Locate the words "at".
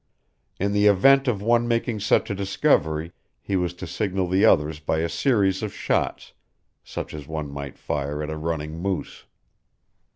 8.23-8.31